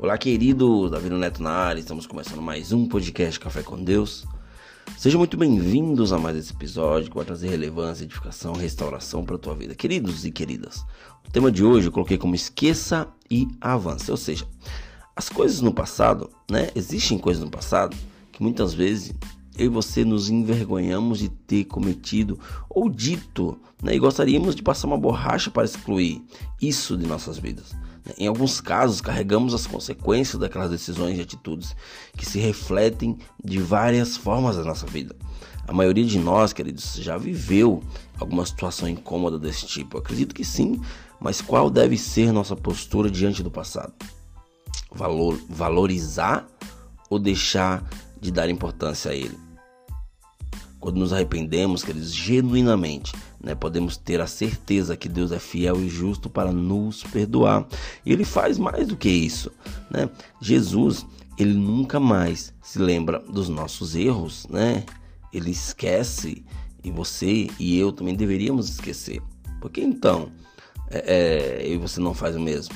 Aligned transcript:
Olá, 0.00 0.16
querido 0.16 0.88
Davi 0.88 1.10
Neto 1.10 1.42
na 1.42 1.50
área, 1.50 1.80
estamos 1.80 2.06
começando 2.06 2.40
mais 2.40 2.70
um 2.70 2.86
podcast 2.86 3.40
Café 3.40 3.64
com 3.64 3.82
Deus. 3.82 4.24
Sejam 4.96 5.18
muito 5.18 5.36
bem-vindos 5.36 6.12
a 6.12 6.18
mais 6.20 6.36
esse 6.36 6.52
episódio 6.52 7.10
que 7.10 7.16
vai 7.16 7.24
trazer 7.24 7.48
relevância, 7.48 8.04
edificação, 8.04 8.52
restauração 8.52 9.24
para 9.24 9.34
a 9.34 9.38
tua 9.40 9.56
vida. 9.56 9.74
Queridos 9.74 10.24
e 10.24 10.30
queridas, 10.30 10.86
o 11.26 11.32
tema 11.32 11.50
de 11.50 11.64
hoje 11.64 11.88
eu 11.88 11.92
coloquei 11.92 12.16
como 12.16 12.36
esqueça 12.36 13.08
e 13.28 13.48
avance, 13.60 14.08
ou 14.08 14.16
seja, 14.16 14.46
as 15.16 15.28
coisas 15.28 15.60
no 15.60 15.74
passado, 15.74 16.30
né? 16.48 16.70
Existem 16.76 17.18
coisas 17.18 17.42
no 17.42 17.50
passado 17.50 17.96
que 18.30 18.40
muitas 18.40 18.72
vezes 18.72 19.12
eu 19.58 19.66
e 19.66 19.68
você 19.68 20.04
nos 20.04 20.30
envergonhamos 20.30 21.18
de 21.18 21.28
ter 21.28 21.64
cometido 21.64 22.38
ou 22.70 22.88
dito, 22.88 23.58
né? 23.82 23.94
E 23.94 23.98
gostaríamos 23.98 24.54
de 24.54 24.62
passar 24.62 24.86
uma 24.86 24.96
borracha 24.96 25.50
para 25.50 25.64
excluir 25.64 26.22
isso 26.62 26.96
de 26.96 27.06
nossas 27.06 27.38
vidas. 27.38 27.74
Em 28.16 28.26
alguns 28.26 28.60
casos, 28.60 29.00
carregamos 29.00 29.52
as 29.52 29.66
consequências 29.66 30.40
daquelas 30.40 30.70
decisões 30.70 31.18
e 31.18 31.20
atitudes 31.20 31.76
que 32.16 32.24
se 32.24 32.38
refletem 32.38 33.18
de 33.44 33.58
várias 33.58 34.16
formas 34.16 34.56
na 34.56 34.64
nossa 34.64 34.86
vida. 34.86 35.14
A 35.66 35.72
maioria 35.72 36.04
de 36.04 36.18
nós, 36.18 36.54
queridos, 36.54 36.94
já 36.94 37.18
viveu 37.18 37.82
alguma 38.18 38.46
situação 38.46 38.88
incômoda 38.88 39.38
desse 39.38 39.66
tipo. 39.66 39.96
Eu 39.96 40.00
acredito 40.00 40.34
que 40.34 40.44
sim, 40.44 40.80
mas 41.20 41.42
qual 41.42 41.68
deve 41.68 41.98
ser 41.98 42.32
nossa 42.32 42.56
postura 42.56 43.10
diante 43.10 43.42
do 43.42 43.50
passado? 43.50 43.92
Valor, 44.90 45.38
valorizar 45.48 46.46
ou 47.10 47.18
deixar 47.18 47.84
de 48.18 48.30
dar 48.30 48.48
importância 48.48 49.10
a 49.10 49.14
ele? 49.14 49.47
Quando 50.80 50.98
nos 50.98 51.12
arrependemos, 51.12 51.82
queridos, 51.82 52.14
genuinamente, 52.14 53.12
né, 53.40 53.54
podemos 53.54 53.96
ter 53.96 54.20
a 54.20 54.26
certeza 54.26 54.96
que 54.96 55.08
Deus 55.08 55.32
é 55.32 55.38
fiel 55.38 55.80
e 55.80 55.88
justo 55.88 56.30
para 56.30 56.52
nos 56.52 57.02
perdoar. 57.02 57.66
E 58.06 58.12
Ele 58.12 58.24
faz 58.24 58.58
mais 58.58 58.86
do 58.86 58.96
que 58.96 59.08
isso. 59.08 59.50
Né? 59.90 60.08
Jesus, 60.40 61.04
ele 61.38 61.54
nunca 61.54 62.00
mais 62.00 62.52
se 62.60 62.78
lembra 62.80 63.20
dos 63.20 63.48
nossos 63.48 63.94
erros, 63.94 64.46
né? 64.48 64.84
Ele 65.32 65.50
esquece 65.50 66.44
e 66.82 66.90
você 66.90 67.48
e 67.60 67.78
eu 67.78 67.92
também 67.92 68.16
deveríamos 68.16 68.68
esquecer. 68.68 69.22
Porque 69.60 69.80
então 69.80 70.32
é, 70.90 71.62
é, 71.62 71.68
e 71.68 71.76
você 71.76 72.00
não 72.00 72.12
faz 72.12 72.34
o 72.34 72.40
mesmo? 72.40 72.74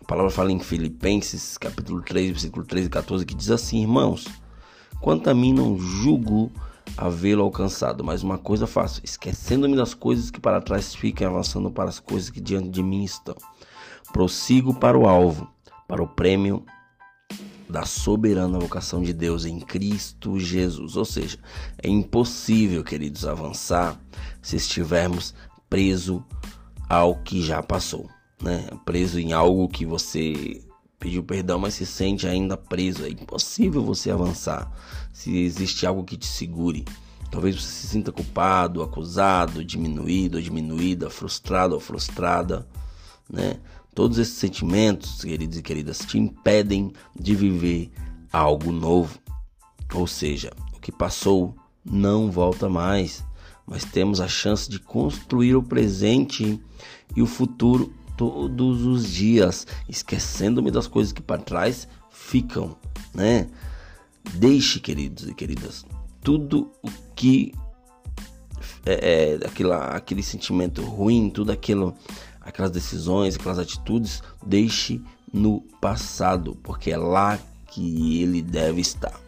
A 0.00 0.04
palavra 0.04 0.30
fala 0.30 0.52
em 0.52 0.58
Filipenses, 0.58 1.56
capítulo 1.56 2.02
3, 2.02 2.30
versículo 2.30 2.66
13 2.66 2.86
e 2.88 2.90
14, 2.90 3.24
que 3.24 3.34
diz 3.34 3.50
assim: 3.50 3.80
Irmãos, 3.80 4.26
quanto 5.00 5.30
a 5.30 5.34
mim 5.34 5.54
não 5.54 5.78
julgo 5.78 6.52
havê-lo 6.96 7.42
alcançado. 7.42 8.04
Mas 8.04 8.22
uma 8.22 8.38
coisa 8.38 8.66
faço, 8.66 9.00
esquecendo-me 9.04 9.76
das 9.76 9.94
coisas 9.94 10.30
que 10.30 10.40
para 10.40 10.60
trás 10.60 10.94
ficam, 10.94 11.28
avançando 11.28 11.70
para 11.70 11.88
as 11.88 12.00
coisas 12.00 12.30
que 12.30 12.40
diante 12.40 12.68
de 12.70 12.82
mim 12.82 13.04
estão. 13.04 13.36
Prossigo 14.12 14.74
para 14.74 14.98
o 14.98 15.08
alvo, 15.08 15.48
para 15.88 16.02
o 16.02 16.08
prêmio 16.08 16.64
da 17.68 17.86
soberana 17.86 18.58
vocação 18.58 19.02
de 19.02 19.12
Deus 19.14 19.46
em 19.46 19.58
Cristo 19.58 20.38
Jesus. 20.38 20.96
Ou 20.96 21.04
seja, 21.04 21.38
é 21.82 21.88
impossível, 21.88 22.84
queridos, 22.84 23.26
avançar 23.26 23.98
se 24.42 24.56
estivermos 24.56 25.34
preso 25.70 26.22
ao 26.88 27.16
que 27.16 27.40
já 27.40 27.62
passou, 27.62 28.10
né? 28.42 28.68
Preso 28.84 29.18
em 29.18 29.32
algo 29.32 29.68
que 29.68 29.86
você 29.86 30.62
pediu 31.02 31.24
perdão, 31.24 31.58
mas 31.58 31.74
se 31.74 31.84
sente 31.84 32.28
ainda 32.28 32.56
preso. 32.56 33.04
É 33.04 33.08
impossível 33.08 33.84
você 33.84 34.08
avançar 34.08 34.70
se 35.12 35.36
existe 35.36 35.84
algo 35.84 36.04
que 36.04 36.16
te 36.16 36.26
segure. 36.26 36.84
Talvez 37.28 37.56
você 37.56 37.66
se 37.66 37.86
sinta 37.88 38.12
culpado, 38.12 38.82
acusado, 38.82 39.64
diminuído 39.64 40.36
ou 40.36 40.42
diminuída, 40.42 41.10
frustrado 41.10 41.74
ou 41.74 41.80
frustrada, 41.80 42.68
né? 43.28 43.58
Todos 43.92 44.16
esses 44.16 44.34
sentimentos, 44.34 45.22
queridos 45.22 45.58
e 45.58 45.62
queridas, 45.62 45.98
te 45.98 46.18
impedem 46.18 46.92
de 47.18 47.34
viver 47.34 47.90
algo 48.32 48.70
novo. 48.70 49.18
Ou 49.92 50.06
seja, 50.06 50.52
o 50.74 50.78
que 50.78 50.92
passou 50.92 51.54
não 51.84 52.30
volta 52.30 52.68
mais, 52.68 53.24
mas 53.66 53.84
temos 53.84 54.20
a 54.20 54.28
chance 54.28 54.70
de 54.70 54.78
construir 54.78 55.56
o 55.56 55.62
presente 55.62 56.60
e 57.16 57.20
o 57.20 57.26
futuro 57.26 57.92
todos 58.30 58.84
os 58.84 59.10
dias, 59.10 59.66
esquecendo-me 59.88 60.70
das 60.70 60.86
coisas 60.86 61.12
que 61.12 61.22
para 61.22 61.42
trás 61.42 61.88
ficam, 62.10 62.76
né? 63.14 63.48
Deixe, 64.34 64.78
queridos 64.78 65.28
e 65.28 65.34
queridas, 65.34 65.84
tudo 66.22 66.70
o 66.82 66.88
que 67.16 67.52
é, 68.86 69.34
é 69.40 69.46
aquela, 69.46 69.86
aquele 69.88 70.22
sentimento 70.22 70.82
ruim, 70.82 71.30
tudo 71.30 71.50
aquilo, 71.50 71.94
aquelas 72.40 72.70
decisões, 72.70 73.34
aquelas 73.34 73.58
atitudes, 73.58 74.22
deixe 74.44 75.02
no 75.32 75.62
passado, 75.80 76.56
porque 76.62 76.92
é 76.92 76.96
lá 76.96 77.38
que 77.66 78.22
ele 78.22 78.40
deve 78.40 78.80
estar. 78.80 79.18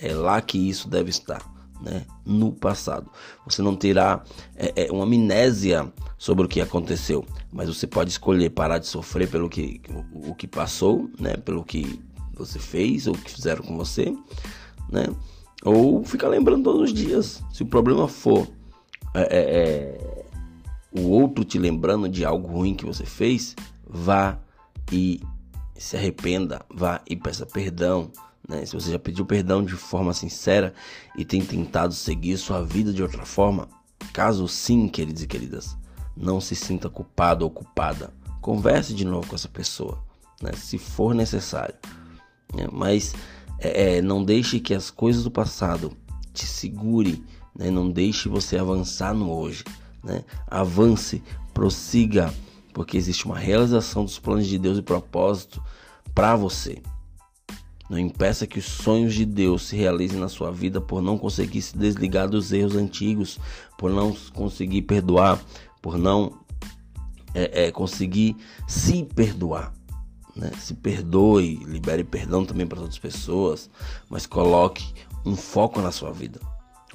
É 0.00 0.14
lá 0.14 0.40
que 0.40 0.56
isso 0.56 0.88
deve 0.88 1.10
estar 1.10 1.59
né, 1.80 2.04
no 2.24 2.52
passado. 2.52 3.10
Você 3.44 3.62
não 3.62 3.74
terá 3.74 4.22
é, 4.56 4.86
é, 4.86 4.92
uma 4.92 5.04
amnésia 5.04 5.92
sobre 6.18 6.44
o 6.44 6.48
que 6.48 6.60
aconteceu, 6.60 7.24
mas 7.52 7.68
você 7.68 7.86
pode 7.86 8.10
escolher 8.10 8.50
parar 8.50 8.78
de 8.78 8.86
sofrer 8.86 9.28
pelo 9.28 9.48
que 9.48 9.80
o, 9.88 10.30
o 10.30 10.34
que 10.34 10.46
passou, 10.46 11.10
né, 11.18 11.36
pelo 11.36 11.64
que 11.64 12.00
você 12.34 12.58
fez 12.58 13.06
ou 13.06 13.14
que 13.14 13.30
fizeram 13.30 13.62
com 13.62 13.76
você, 13.76 14.14
né, 14.90 15.06
ou 15.64 16.04
ficar 16.04 16.28
lembrando 16.28 16.64
todos 16.64 16.90
os 16.90 16.94
dias. 16.94 17.42
Se 17.52 17.62
o 17.62 17.66
problema 17.66 18.08
for 18.08 18.46
é, 19.14 19.22
é, 19.22 19.40
é, 19.40 20.24
o 20.92 21.08
outro 21.08 21.44
te 21.44 21.58
lembrando 21.58 22.08
de 22.08 22.24
algo 22.24 22.48
ruim 22.48 22.74
que 22.74 22.84
você 22.84 23.04
fez, 23.04 23.56
vá 23.86 24.38
e 24.92 25.20
se 25.76 25.96
arrependa, 25.96 26.60
vá 26.72 27.00
e 27.08 27.16
peça 27.16 27.46
perdão 27.46 28.10
né? 28.50 28.66
Se 28.66 28.74
você 28.74 28.90
já 28.90 28.98
pediu 28.98 29.24
perdão 29.24 29.64
de 29.64 29.74
forma 29.74 30.12
sincera 30.12 30.74
e 31.16 31.24
tem 31.24 31.40
tentado 31.40 31.94
seguir 31.94 32.36
sua 32.36 32.62
vida 32.62 32.92
de 32.92 33.00
outra 33.00 33.24
forma, 33.24 33.68
caso 34.12 34.48
sim, 34.48 34.88
queridos 34.88 35.22
e 35.22 35.26
queridas, 35.28 35.76
não 36.16 36.40
se 36.40 36.56
sinta 36.56 36.90
culpado 36.90 37.44
ou 37.44 37.50
culpada. 37.50 38.12
Converse 38.40 38.92
de 38.92 39.04
novo 39.04 39.28
com 39.28 39.36
essa 39.36 39.48
pessoa, 39.48 40.02
né? 40.42 40.50
se 40.52 40.78
for 40.78 41.14
necessário. 41.14 41.76
Né? 42.52 42.66
Mas 42.72 43.14
é, 43.60 43.98
é, 43.98 44.02
não 44.02 44.24
deixe 44.24 44.58
que 44.58 44.74
as 44.74 44.90
coisas 44.90 45.22
do 45.22 45.30
passado 45.30 45.96
te 46.34 46.44
segure, 46.44 47.24
né? 47.56 47.70
não 47.70 47.88
deixe 47.88 48.28
você 48.28 48.58
avançar 48.58 49.14
no 49.14 49.30
hoje. 49.30 49.62
Né? 50.02 50.24
Avance, 50.48 51.22
prossiga, 51.54 52.34
porque 52.72 52.96
existe 52.96 53.26
uma 53.26 53.38
realização 53.38 54.04
dos 54.04 54.18
planos 54.18 54.48
de 54.48 54.58
Deus 54.58 54.76
e 54.76 54.82
propósito 54.82 55.62
para 56.12 56.34
você. 56.34 56.82
Não 57.90 57.98
impeça 57.98 58.46
que 58.46 58.60
os 58.60 58.66
sonhos 58.66 59.12
de 59.14 59.26
Deus 59.26 59.62
se 59.66 59.74
realizem 59.74 60.20
na 60.20 60.28
sua 60.28 60.52
vida 60.52 60.80
por 60.80 61.02
não 61.02 61.18
conseguir 61.18 61.60
se 61.60 61.76
desligar 61.76 62.28
dos 62.28 62.52
erros 62.52 62.76
antigos, 62.76 63.36
por 63.76 63.90
não 63.90 64.14
conseguir 64.32 64.82
perdoar, 64.82 65.42
por 65.82 65.98
não 65.98 66.38
é, 67.34 67.66
é, 67.66 67.72
conseguir 67.72 68.36
se 68.68 69.02
perdoar. 69.02 69.72
Né? 70.36 70.52
Se 70.60 70.72
perdoe, 70.72 71.56
libere 71.64 72.04
perdão 72.04 72.44
também 72.44 72.64
para 72.64 72.78
outras 72.78 72.98
pessoas, 72.98 73.68
mas 74.08 74.24
coloque 74.24 74.94
um 75.26 75.34
foco 75.34 75.80
na 75.80 75.90
sua 75.90 76.12
vida. 76.12 76.38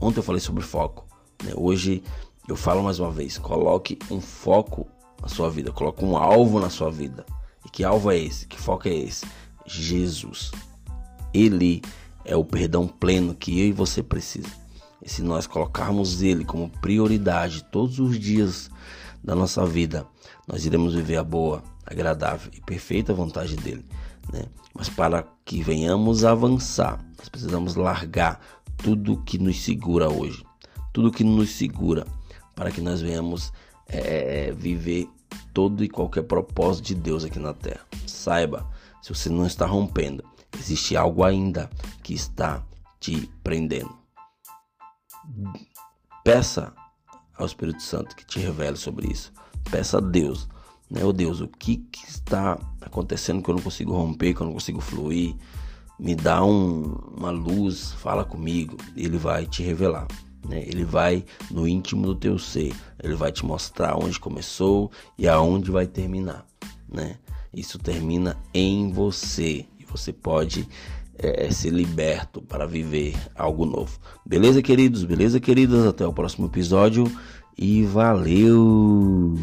Ontem 0.00 0.20
eu 0.20 0.24
falei 0.24 0.40
sobre 0.40 0.62
foco, 0.62 1.08
né? 1.42 1.52
hoje 1.56 2.04
eu 2.46 2.54
falo 2.54 2.84
mais 2.84 3.00
uma 3.00 3.10
vez: 3.10 3.36
coloque 3.36 3.98
um 4.12 4.20
foco 4.20 4.86
na 5.20 5.26
sua 5.26 5.50
vida, 5.50 5.72
coloque 5.72 6.04
um 6.04 6.16
alvo 6.16 6.60
na 6.60 6.70
sua 6.70 6.88
vida. 6.88 7.26
E 7.66 7.68
que 7.68 7.82
alvo 7.82 8.12
é 8.12 8.18
esse? 8.18 8.46
Que 8.46 8.60
foco 8.60 8.86
é 8.86 8.94
esse? 8.94 9.26
Jesus. 9.66 10.52
Ele 11.34 11.82
é 12.24 12.36
o 12.36 12.44
perdão 12.44 12.86
pleno 12.86 13.34
que 13.34 13.60
eu 13.60 13.66
e 13.66 13.72
você 13.72 14.02
precisa. 14.02 14.48
E 15.02 15.10
se 15.10 15.22
nós 15.22 15.46
colocarmos 15.46 16.22
Ele 16.22 16.44
como 16.44 16.70
prioridade 16.80 17.64
todos 17.64 17.98
os 17.98 18.18
dias 18.18 18.70
da 19.22 19.34
nossa 19.34 19.66
vida, 19.66 20.06
nós 20.46 20.64
iremos 20.64 20.94
viver 20.94 21.16
a 21.16 21.24
boa, 21.24 21.62
agradável 21.84 22.50
e 22.54 22.60
perfeita 22.60 23.12
vontade 23.12 23.56
dele. 23.56 23.84
Né? 24.32 24.44
Mas 24.72 24.88
para 24.88 25.26
que 25.44 25.62
venhamos 25.62 26.24
avançar, 26.24 27.04
nós 27.18 27.28
precisamos 27.28 27.74
largar 27.74 28.40
tudo 28.76 29.22
que 29.22 29.38
nos 29.38 29.60
segura 29.62 30.10
hoje, 30.10 30.44
tudo 30.92 31.12
que 31.12 31.24
nos 31.24 31.50
segura, 31.50 32.06
para 32.54 32.70
que 32.70 32.80
nós 32.80 33.00
venhamos 33.00 33.52
é, 33.88 34.52
viver 34.56 35.08
todo 35.52 35.84
e 35.84 35.88
qualquer 35.88 36.22
propósito 36.22 36.86
de 36.86 36.94
Deus 36.94 37.24
aqui 37.24 37.38
na 37.38 37.52
terra. 37.52 37.80
Saiba, 38.06 38.66
se 39.02 39.12
você 39.12 39.28
não 39.28 39.46
está 39.46 39.66
rompendo, 39.66 40.24
existe 40.64 40.96
algo 40.96 41.22
ainda 41.22 41.68
que 42.02 42.14
está 42.14 42.64
te 42.98 43.30
prendendo. 43.42 43.94
Peça 46.24 46.72
ao 47.36 47.46
Espírito 47.46 47.82
Santo 47.82 48.16
que 48.16 48.26
te 48.26 48.38
revele 48.38 48.76
sobre 48.76 49.12
isso. 49.12 49.32
Peça 49.70 49.98
a 49.98 50.00
Deus, 50.00 50.48
né? 50.90 51.04
Oh 51.04 51.12
Deus, 51.12 51.40
o 51.40 51.48
que, 51.48 51.76
que 51.76 52.06
está 52.08 52.58
acontecendo 52.80 53.42
que 53.42 53.50
eu 53.50 53.56
não 53.56 53.62
consigo 53.62 53.92
romper, 53.92 54.34
que 54.34 54.40
eu 54.40 54.46
não 54.46 54.54
consigo 54.54 54.80
fluir? 54.80 55.34
Me 55.98 56.14
dá 56.14 56.44
um, 56.44 56.94
uma 57.16 57.30
luz, 57.30 57.92
fala 57.92 58.24
comigo. 58.24 58.76
Ele 58.96 59.18
vai 59.18 59.46
te 59.46 59.62
revelar. 59.62 60.08
Né? 60.48 60.62
Ele 60.66 60.84
vai 60.84 61.24
no 61.50 61.68
íntimo 61.68 62.06
do 62.06 62.14
teu 62.14 62.38
ser. 62.38 62.74
Ele 63.02 63.14
vai 63.14 63.30
te 63.30 63.44
mostrar 63.44 63.96
onde 63.96 64.18
começou 64.18 64.90
e 65.18 65.28
aonde 65.28 65.70
vai 65.70 65.86
terminar. 65.86 66.46
Né? 66.88 67.18
Isso 67.52 67.78
termina 67.78 68.36
em 68.52 68.90
você 68.90 69.66
você 69.96 70.12
pode 70.12 70.68
é, 71.16 71.50
ser 71.50 71.70
liberto 71.70 72.42
para 72.42 72.66
viver 72.66 73.14
algo 73.34 73.64
novo. 73.64 73.98
Beleza, 74.26 74.60
queridos? 74.60 75.04
Beleza, 75.04 75.38
queridas? 75.38 75.86
Até 75.86 76.06
o 76.06 76.12
próximo 76.12 76.46
episódio 76.46 77.10
e 77.56 77.84
valeu! 77.84 79.34